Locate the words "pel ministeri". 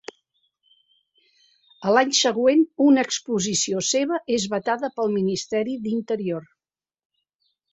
4.97-5.77